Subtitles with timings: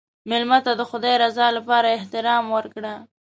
[0.29, 2.93] مېلمه ته د خدای رضا لپاره احترام ورکړه.